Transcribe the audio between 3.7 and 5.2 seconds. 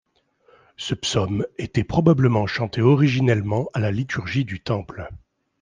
à la liturgie du temple.